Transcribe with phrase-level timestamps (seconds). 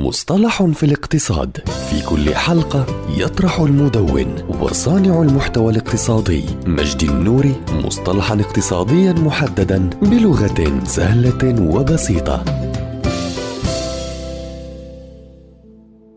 [0.00, 1.56] مصطلح في الاقتصاد.
[1.90, 11.74] في كل حلقة يطرح المدون وصانع المحتوى الاقتصادي مجدي النوري مصطلحا اقتصاديا محددا بلغة سهلة
[11.74, 12.44] وبسيطة.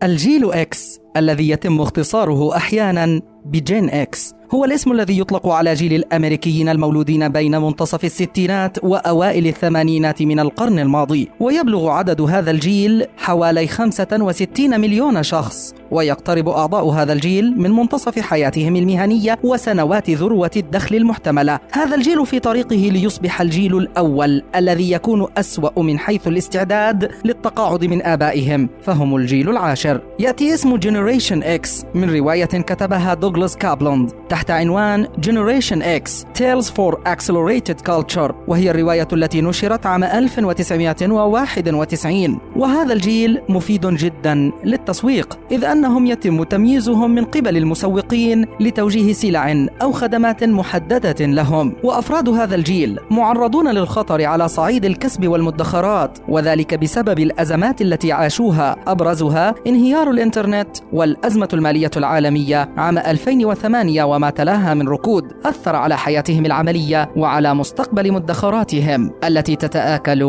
[0.02, 4.34] الجيل X الذي يتم اختصاره أحيانا ب Gen X.
[4.54, 10.78] هو الاسم الذي يطلق على جيل الأمريكيين المولودين بين منتصف الستينات وأوائل الثمانينات من القرن
[10.78, 18.18] الماضي ويبلغ عدد هذا الجيل حوالي 65 مليون شخص ويقترب أعضاء هذا الجيل من منتصف
[18.18, 21.58] حياتهم المهنية وسنوات ذروة الدخل المحتملة.
[21.72, 28.02] هذا الجيل في طريقه ليصبح الجيل الأول الذي يكون أسوأ من حيث الاستعداد للتقاعد من
[28.02, 30.00] آبائهم فهم الجيل العاشر.
[30.18, 36.94] يأتي اسم Generation X من رواية كتبها دوغلاس كوبلاند تحت عنوان Generation X Tales for
[37.06, 46.06] Accelerated Culture وهي الرواية التي نشرت عام 1991 وهذا الجيل مفيد جدا للتسويق إذ أنهم
[46.06, 51.72] يتم تمييزهم من قبل المسوقين لتوجيه سلع أو خدمات محددة لهم.
[51.82, 58.76] وأفراد هذا الجيل معرضون للخطر على صعيد الكسب والمدخرات وذلك بسبب الأزمات التي عاشوها.
[58.86, 66.46] أبرزها انهيار الإنترنت والأزمة المالية العالمية عام 2008 وما تلاها من ركود أثر على حياتهم
[66.46, 70.24] العملية وعلى مستقبل مدخراتهم التي تتآكل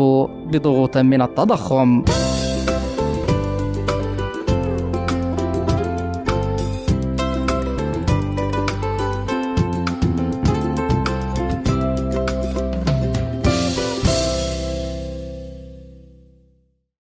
[0.52, 2.04] بضغوط من التضخم.